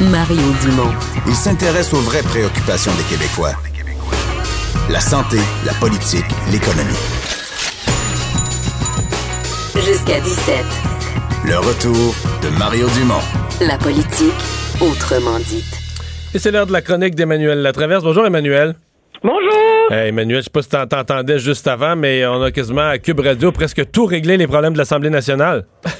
[0.00, 0.94] Mario Dumont.
[1.26, 3.52] Il s'intéresse aux vraies préoccupations des Québécois.
[4.88, 5.36] La santé,
[5.66, 6.96] la politique, l'économie.
[9.74, 10.64] Jusqu'à 17.
[11.44, 13.20] Le retour de Mario Dumont.
[13.60, 14.32] La politique,
[14.80, 15.78] autrement dite.
[16.32, 18.02] Et c'est l'heure de la chronique d'Emmanuel Latraverse.
[18.02, 18.76] Bonjour Emmanuel.
[19.22, 19.69] Bonjour!
[20.00, 23.18] Hey, Emmanuel, je sais pas si t'entendais juste avant, mais on a quasiment à Cube
[23.18, 25.64] Radio presque tout réglé les problèmes de l'Assemblée nationale.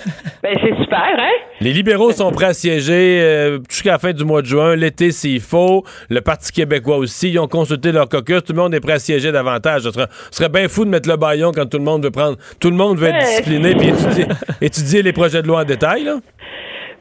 [0.42, 1.32] Ben, c'est super, hein?
[1.60, 5.10] Les libéraux sont prêts à siéger euh, jusqu'à la fin du mois de juin, l'été
[5.10, 5.84] s'il faut.
[6.08, 8.42] Le Parti québécois aussi, ils ont consulté leur caucus.
[8.42, 9.82] Tout le monde est prêt à siéger davantage.
[9.82, 9.90] Ce
[10.30, 12.38] serait, bien fou de mettre le baillon quand tout le monde veut prendre.
[12.58, 14.24] Tout le monde veut être discipliné puis étudier,
[14.62, 16.04] étudier les projets de loi en détail.
[16.04, 16.14] Là.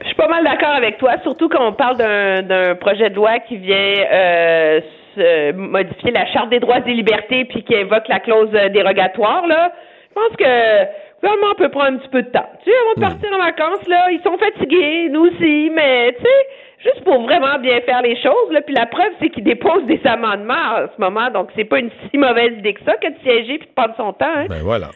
[0.02, 3.16] Je suis pas mal d'accord avec toi, surtout quand on parle d'un d'un projet de
[3.16, 4.82] loi qui vient euh,
[5.20, 9.46] se- modifier la Charte des droits et libertés puis qui évoque la clause euh, dérogatoire,
[9.48, 9.72] là.
[10.10, 10.88] Je pense que le
[11.22, 12.50] gouvernement peut prendre un petit peu de temps.
[12.64, 16.24] Tu sais, avant de partir en vacances, là, ils sont fatigués, nous aussi, mais tu
[16.24, 19.86] sais, juste pour vraiment bien faire les choses, là, puis la preuve, c'est qu'ils déposent
[19.86, 23.08] des amendements en ce moment, donc c'est pas une si mauvaise idée que ça que
[23.08, 24.46] de siéger puis de prendre son temps, hein.
[24.50, 24.88] Ben voilà.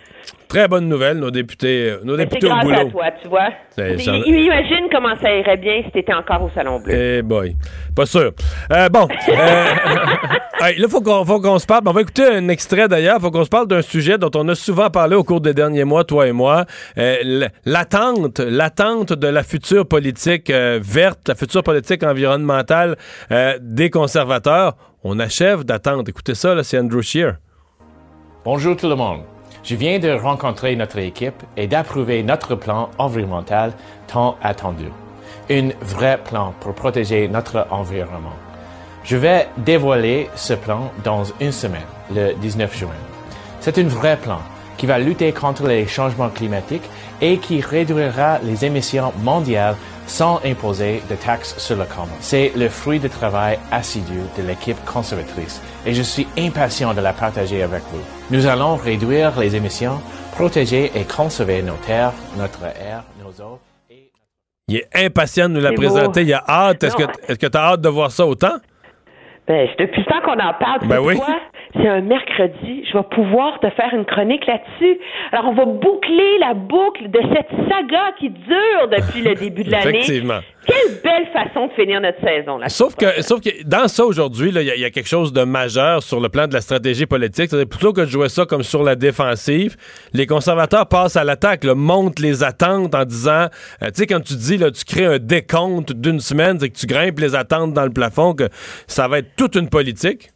[0.48, 2.78] Très bonne nouvelle, nos députés, euh, nos Mais députés au grâce boulot.
[2.78, 3.50] à toi, tu vois.
[3.76, 6.94] Ça- Imagine comment ça irait bien si t'étais encore au Salon Bleu.
[6.94, 7.56] Eh boy.
[7.96, 8.32] Pas sûr.
[8.72, 9.08] Euh, bon.
[9.30, 9.66] Euh,
[10.62, 11.82] hey, là, faut qu'on faut qu'on se parle.
[11.88, 13.20] On va écouter un extrait d'ailleurs.
[13.20, 15.84] faut qu'on se parle d'un sujet dont on a souvent parlé au cours des derniers
[15.86, 16.66] mois, toi et moi.
[17.00, 22.96] Euh, l'attente, l'attente de la future politique euh, verte, la future politique environnementale
[23.32, 24.76] euh, des conservateurs.
[25.04, 26.04] On achève d'attendre.
[26.08, 27.38] Écoutez ça, là, c'est Andrew Scheer.
[28.46, 29.22] Bonjour tout le monde.
[29.64, 33.72] Je viens de rencontrer notre équipe et d'approuver notre plan environnemental
[34.08, 34.88] tant attendu.
[35.50, 38.36] Un vrai plan pour protéger notre environnement.
[39.06, 41.82] Je vais dévoiler ce plan dans une semaine,
[42.14, 42.90] le 19 juin.
[43.62, 44.40] C'est un vrai plan
[44.76, 46.90] qui va lutter contre les changements climatiques
[47.22, 49.78] et qui réduira les émissions mondiales
[50.14, 52.10] sans imposer de taxes sur le carbone.
[52.20, 57.14] C'est le fruit du travail assidu de l'équipe conservatrice et je suis impatient de la
[57.14, 58.04] partager avec vous.
[58.30, 60.00] Nous allons réduire les émissions,
[60.36, 63.60] protéger et conserver nos terres, notre air, nos eaux.
[63.90, 64.12] et-
[64.68, 66.22] Il est impatient de nous la présenter.
[66.22, 66.84] Il a hâte.
[66.84, 68.58] Est-ce que est-ce que tu as hâte de voir ça autant?
[69.48, 70.88] Ben, c'est depuis le temps qu'on en parle.
[70.88, 71.16] Ben oui.
[71.18, 71.28] quoi?
[71.76, 72.86] C'est un mercredi.
[72.92, 75.00] Je vais pouvoir te faire une chronique là-dessus.
[75.32, 79.72] Alors, on va boucler la boucle de cette saga qui dure depuis le début de
[79.72, 79.90] l'année.
[80.00, 80.40] Effectivement.
[80.66, 82.70] Quelle belle façon de finir notre saison, là.
[82.70, 85.34] Sauf que, sauf que dans ça aujourd'hui, il y, a- il y a quelque chose
[85.34, 87.50] de majeur sur le plan de la stratégie politique.
[87.50, 89.76] C'est-à-dire, plutôt que de jouer ça comme sur la défensive,
[90.14, 93.48] les conservateurs passent à l'attaque, montent les attentes en disant,
[93.82, 96.78] euh, tu sais, quand tu dis, là, tu crées un décompte d'une semaine, c'est que
[96.78, 98.48] tu grimpes les attentes dans le plafond, que
[98.88, 100.30] ça va être toute une politique.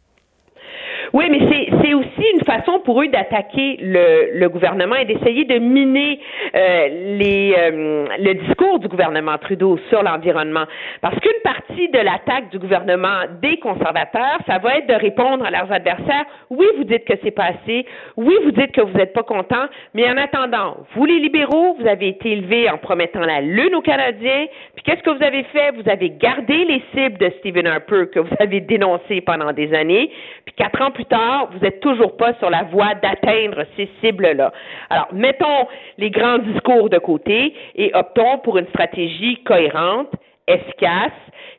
[1.12, 5.58] Oui, mais c'est, aussi une façon pour eux d'attaquer le, le gouvernement et d'essayer de
[5.58, 6.20] miner
[6.54, 6.88] euh,
[7.18, 10.64] les, euh, le discours du gouvernement Trudeau sur l'environnement.
[11.00, 15.50] Parce qu'une partie de l'attaque du gouvernement des conservateurs, ça va être de répondre à
[15.50, 16.24] leurs adversaires.
[16.50, 17.86] Oui, vous dites que c'est pas assez.
[18.16, 19.66] Oui, vous dites que vous n'êtes pas content.
[19.94, 23.82] Mais en attendant, vous les libéraux, vous avez été élevés en promettant la lune aux
[23.82, 24.46] Canadiens.
[24.74, 25.72] Puis qu'est-ce que vous avez fait?
[25.72, 30.10] Vous avez gardé les cibles de Stephen Harper que vous avez dénoncées pendant des années.
[30.44, 34.50] Puis quatre ans plus tard, vous n'êtes toujours pas sur la voie d'atteindre ces cibles-là.
[34.90, 40.10] Alors, mettons les grands discours de côté et optons pour une stratégie cohérente,
[40.48, 41.12] efficace,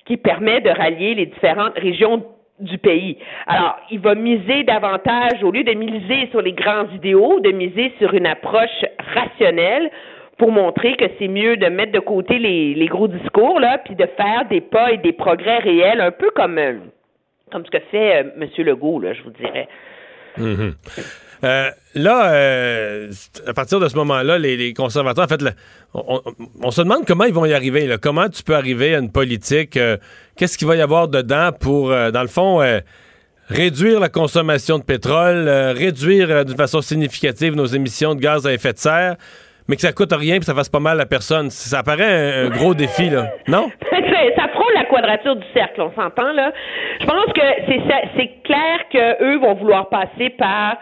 [0.03, 2.25] qui permet de rallier les différentes régions
[2.59, 3.17] du pays.
[3.47, 7.93] Alors, il va miser davantage, au lieu de miser sur les grands idéaux, de miser
[7.97, 8.83] sur une approche
[9.15, 9.89] rationnelle
[10.37, 14.05] pour montrer que c'est mieux de mettre de côté les, gros discours, là, puis de
[14.17, 16.79] faire des pas et des progrès réels, un peu comme, euh,
[17.51, 18.47] comme ce que fait euh, M.
[18.65, 19.67] Legault, là, je vous dirais.
[21.43, 23.09] Euh, là, euh,
[23.47, 25.41] à partir de ce moment-là, les, les conservateurs, en fait,
[25.93, 26.33] on, on-
[26.63, 27.87] on se demande comment ils vont y arriver.
[27.87, 27.97] là.
[27.97, 29.77] Comment tu peux arriver à une politique?
[29.77, 29.97] euh,
[30.37, 32.61] Qu'est-ce qu'il va y avoir dedans pour, dans le fond,
[33.49, 38.73] réduire la consommation de pétrole, réduire d'une façon significative nos émissions de gaz à effet
[38.73, 39.15] de serre,
[39.67, 41.49] mais que ça coûte rien et que ça fasse pas mal à personne.
[41.49, 42.03] Ça paraît
[42.43, 43.31] un, un gros défi, là.
[43.47, 43.69] Non?
[44.35, 46.51] Ça la quadrature du cercle, on s'entend là.
[46.99, 50.77] Je pense que c'est ça- c'est clair que eux vont vouloir passer par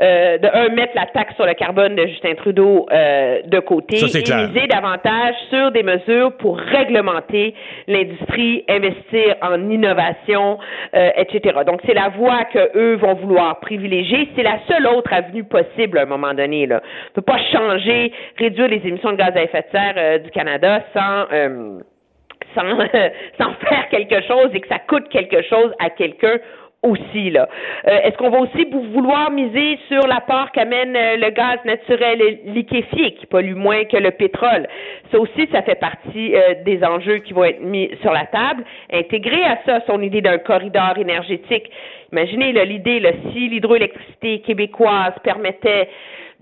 [0.00, 3.98] euh, de un mettre la taxe sur le carbone de Justin Trudeau euh, de côté
[3.98, 4.48] Ça, et clair.
[4.48, 7.54] miser davantage sur des mesures pour réglementer
[7.86, 10.58] l'industrie, investir en innovation,
[10.94, 11.58] euh, etc.
[11.66, 14.30] Donc c'est la voie que eux vont vouloir privilégier.
[14.34, 16.80] C'est la seule autre avenue possible à un moment donné là.
[17.10, 20.30] On peut pas changer, réduire les émissions de gaz à effet de serre euh, du
[20.30, 21.80] Canada sans euh,
[23.38, 26.38] sans, faire quelque chose et que ça coûte quelque chose à quelqu'un
[26.82, 27.48] aussi là.
[27.86, 33.14] Euh, est-ce qu'on va aussi vouloir miser sur l'apport qu'amène euh, le gaz naturel liquéfié
[33.14, 34.66] qui pollue moins que le pétrole?
[35.12, 38.64] Ça aussi, ça fait partie euh, des enjeux qui vont être mis sur la table.
[38.92, 41.70] Intégrer à ça son idée d'un corridor énergétique.
[42.10, 43.00] Imaginez l'idée
[43.32, 45.88] si l'hydroélectricité québécoise permettait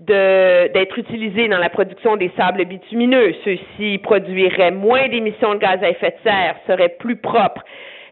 [0.01, 5.89] d'être utilisée dans la production des sables bitumineux, ceux-ci produiraient moins d'émissions de gaz à
[5.89, 7.63] effet de serre, seraient plus propres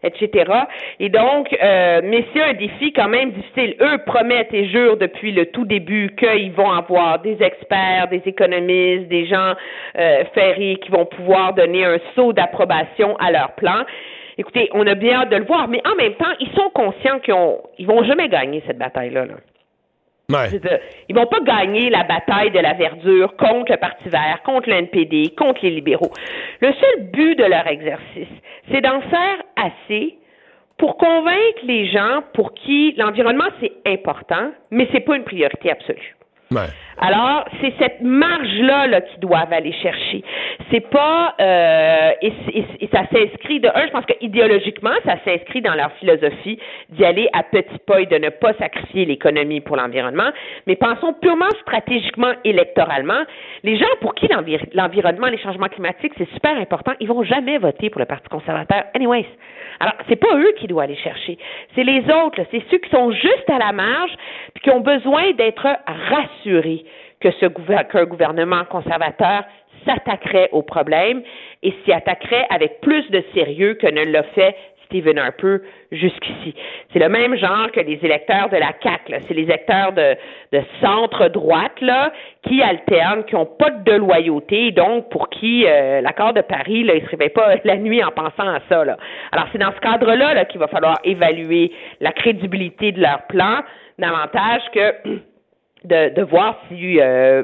[0.02, 0.50] etc.
[0.98, 3.76] Et donc, euh, mais c'est un défi quand même difficile.
[3.80, 9.08] Eux promettent et jurent depuis le tout début qu'ils vont avoir des experts, des économistes,
[9.08, 9.54] des gens
[9.98, 13.84] euh, ferrés qui vont pouvoir donner un saut d'approbation à leur plan.
[14.38, 17.18] Écoutez, on a bien hâte de le voir, mais en même temps, ils sont conscients
[17.18, 17.34] qu'ils
[17.78, 19.26] ils vont jamais gagner cette bataille-là.
[19.26, 19.34] Là.
[21.08, 24.76] Ils vont pas gagner la bataille de la verdure contre le Parti vert, contre le
[24.76, 26.12] NPD, contre les libéraux.
[26.60, 28.28] Le seul but de leur exercice,
[28.70, 30.16] c'est d'en faire assez
[30.78, 36.16] pour convaincre les gens pour qui l'environnement c'est important, mais c'est pas une priorité absolue.
[36.98, 40.24] Alors, c'est cette marge-là là, qu'ils doivent aller chercher.
[40.72, 42.32] C'est pas euh, et,
[42.92, 46.58] ça s'inscrit de un, je pense que idéologiquement, ça s'inscrit dans leur philosophie
[46.88, 50.30] d'y aller à petits pas et de ne pas sacrifier l'économie pour l'environnement.
[50.66, 53.22] Mais pensons purement stratégiquement, électoralement.
[53.62, 54.26] Les gens pour qui
[54.74, 58.86] l'environnement, les changements climatiques, c'est super important, ils vont jamais voter pour le Parti conservateur.
[58.94, 59.26] Anyways.
[59.82, 61.38] Alors, c'est pas eux qui doivent aller chercher.
[61.74, 64.10] C'est les autres, c'est ceux qui sont juste à la marge
[64.52, 67.46] puis qui ont besoin d'être rassurés que ce
[67.82, 69.44] qu'un gouvernement conservateur
[69.86, 71.22] s'attaquerait au problème
[71.62, 74.54] et s'y attaquerait avec plus de sérieux que ne l'a fait
[74.90, 75.58] Stephen Harper
[75.92, 76.54] jusqu'ici.
[76.92, 79.14] C'est le même genre que les électeurs de la CAQ.
[79.26, 80.16] C'est les électeurs de,
[80.80, 82.12] centre-droite là,
[82.46, 86.94] qui alternent, qui n'ont pas de loyauté, donc pour qui euh, l'accord de Paris, là,
[86.96, 88.84] ils se réveillent pas la nuit en pensant à ça.
[88.84, 88.96] Là.
[89.30, 93.60] Alors c'est dans ce cadre-là là, qu'il va falloir évaluer la crédibilité de leur plan
[93.98, 94.94] davantage que
[95.84, 97.42] de, de voir si euh,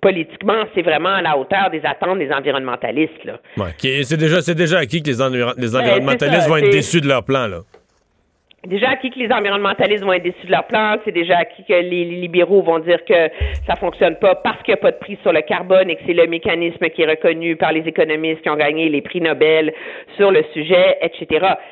[0.00, 3.24] politiquement, c'est vraiment à la hauteur des attentes des environnementalistes.
[3.24, 3.38] Là.
[3.56, 3.74] Ouais,
[4.04, 5.16] c'est déjà, déjà acquis que les,
[5.56, 7.46] les ben, environnementalistes vont être déçus de leur plan.
[7.46, 7.62] Là
[8.66, 11.72] déjà acquis que les environnementalistes vont être déçus de leur plan, c'est déjà acquis que
[11.72, 13.30] les, libéraux vont dire que
[13.66, 16.02] ça fonctionne pas parce qu'il n'y a pas de prix sur le carbone et que
[16.06, 19.72] c'est le mécanisme qui est reconnu par les économistes qui ont gagné les prix Nobel
[20.16, 21.26] sur le sujet, etc.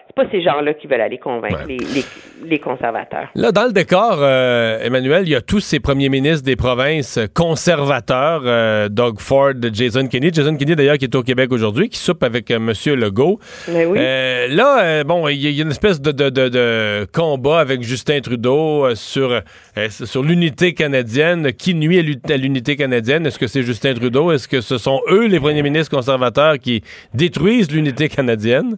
[0.06, 1.78] C'est pas ces gens-là qui veulent aller convaincre les,
[2.44, 3.28] les, conservateurs.
[3.34, 7.18] Là, dans le décor, euh, Emmanuel, il y a tous ces premiers ministres des provinces
[7.34, 10.30] conservateurs, euh, Doug Ford, Jason Kenney.
[10.32, 12.72] Jason Kenney, d'ailleurs, qui est au Québec aujourd'hui, qui soupe avec euh, M.
[12.94, 13.38] Legault.
[13.68, 13.98] Ben oui.
[13.98, 16.75] là, bon, il y, a une espèce de, de, de, de
[17.12, 21.52] combat avec Justin Trudeau euh, sur, euh, sur l'unité canadienne.
[21.52, 23.26] Qui nuit à l'unité canadienne?
[23.26, 24.32] Est-ce que c'est Justin Trudeau?
[24.32, 26.82] Est-ce que ce sont eux, les premiers ministres conservateurs, qui
[27.14, 28.76] détruisent l'unité canadienne?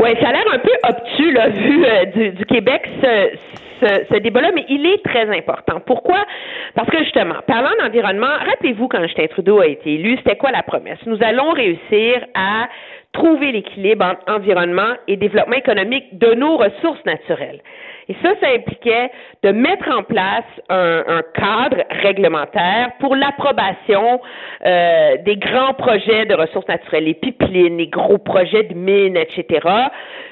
[0.00, 3.30] Oui, ça a l'air un peu obtus, là, vu euh, du, Québec, ce,
[4.10, 5.80] ce, débat-là, mais il est très important.
[5.84, 6.24] Pourquoi?
[6.74, 10.62] Parce que justement, parlant d'environnement, rappelez-vous quand Justin Trudeau a été élu, c'était quoi la
[10.62, 10.98] promesse?
[11.06, 12.68] Nous allons réussir à
[13.12, 17.60] trouver l'équilibre entre environnement et développement économique de nos ressources naturelles.
[18.10, 19.10] Et ça, ça impliquait
[19.42, 24.20] de mettre en place un, cadre réglementaire pour l'approbation
[24.64, 29.68] euh, des grands projets de ressources naturelles, les pipelines, les gros projets de mines, etc.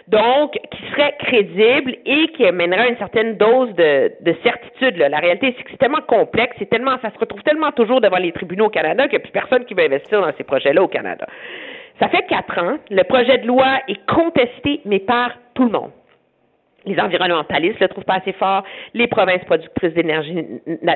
[0.09, 4.11] Donc, qui serait crédible et qui amènerait une certaine dose de,
[4.43, 4.97] certitude.
[4.97, 8.19] La réalité, c'est que c'est tellement complexe, c'est tellement, ça se retrouve tellement toujours devant
[8.19, 10.83] les tribunaux au Canada qu'il n'y a plus personne qui veut investir dans ces projets-là
[10.83, 11.27] au Canada.
[11.99, 12.77] Ça fait quatre ans.
[12.91, 15.91] Le projet de loi est contesté, mais par tout le monde.
[16.87, 18.63] Les environnementalistes le trouvent pas assez fort.
[18.95, 20.47] Les provinces productrices d'énergie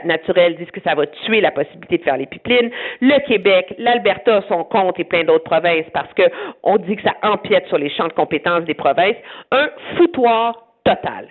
[0.04, 2.70] naturelle disent que ça va tuer la possibilité de faire les pipelines.
[3.00, 6.22] Le Québec, l'Alberta sont contre et plein d'autres provinces parce que
[6.62, 9.16] on dit que ça empiète sur les champs de compétences des provinces.
[9.50, 11.26] Un foutoir total.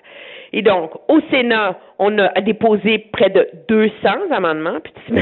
[0.54, 3.92] Et donc, au Sénat, on a déposé près de 200
[4.32, 4.80] amendements.
[4.82, 5.14] Puis tu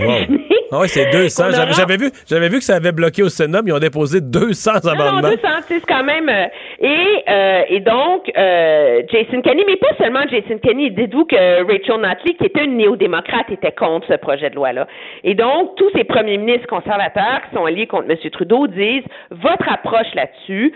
[0.72, 1.46] Ah oui, c'est 200.
[1.76, 4.86] J'avais vu, j'avais vu que ça avait bloqué au Sénat, mais ils ont déposé 200
[4.86, 5.22] amendements.
[5.22, 6.30] Non, 200, c'est quand même.
[6.30, 6.46] Euh,
[6.80, 10.92] et, euh, et donc, euh, Jason Kenney, mais pas seulement Jason Kenney.
[10.92, 14.88] Dites-vous que Rachel Notley, qui était une néo-démocrate, était contre ce projet de loi-là.
[15.24, 18.18] Et donc, tous ces premiers ministres conservateurs qui sont alliés contre M.
[18.32, 20.74] Trudeau disent votre approche là-dessus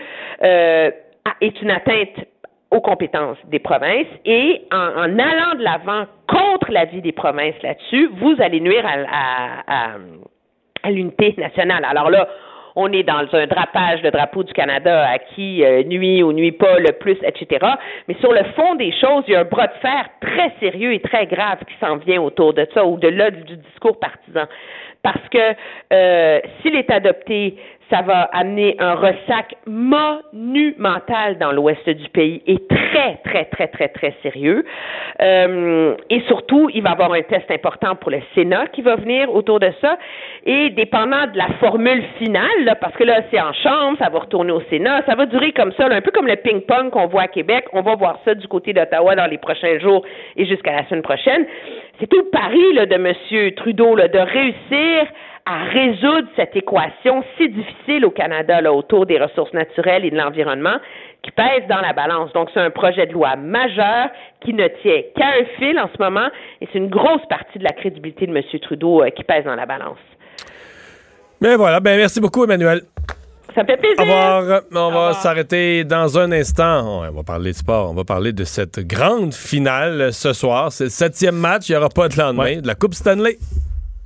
[1.40, 2.26] est une atteinte
[2.72, 8.34] aux compétences des provinces et en, allant de l'avant contre l'avis des provinces là-dessus, vous
[8.40, 11.84] allez nuire à, l'unité nationale.
[11.84, 12.26] Alors là,
[12.74, 16.52] on est dans un drapage de drapeau du Canada à qui euh, nuit ou nuit
[16.52, 17.66] pas le plus, etc.
[18.08, 20.94] Mais sur le fond des choses, il y a un bras de fer très sérieux
[20.94, 24.46] et très grave qui s'en vient autour de ça, au-delà du discours partisan.
[25.02, 25.54] Parce que
[25.92, 27.56] euh, s'il est adopté,
[27.90, 33.88] ça va amener un ressac monumental dans l'ouest du pays et très, très, très, très,
[33.88, 34.64] très sérieux.
[35.20, 38.96] Euh, et surtout, il va y avoir un test important pour le Sénat qui va
[38.96, 39.98] venir autour de ça.
[40.46, 44.52] Et dépendant de la formule finale, parce que là, c'est en chambre, ça va retourner
[44.52, 47.28] au Sénat, ça va durer comme ça, un peu comme le ping-pong qu'on voit à
[47.28, 47.66] Québec.
[47.72, 50.04] On va voir ça du côté d'Ottawa dans les prochains jours
[50.36, 51.46] et jusqu'à la semaine prochaine.
[52.00, 53.52] C'est tout le pari de M.
[53.54, 55.06] Trudeau de réussir
[55.44, 60.16] à résoudre cette équation si difficile au Canada là, autour des ressources naturelles et de
[60.16, 60.76] l'environnement
[61.22, 62.32] qui pèse dans la balance.
[62.32, 64.08] Donc, c'est un projet de loi majeur
[64.44, 66.28] qui ne tient qu'à un fil en ce moment
[66.60, 68.42] et c'est une grosse partie de la crédibilité de M.
[68.60, 69.98] Trudeau euh, qui pèse dans la balance.
[71.40, 72.82] Mais voilà, ben merci beaucoup, Emmanuel.
[73.54, 73.98] Ça me fait plaisir.
[73.98, 74.62] Au revoir.
[74.72, 77.02] On va s'arrêter dans un instant.
[77.04, 77.90] On va parler de sport.
[77.90, 80.72] On va parler de cette grande finale ce soir.
[80.72, 81.68] C'est le septième match.
[81.68, 83.36] Il n'y aura pas de lendemain de la Coupe Stanley.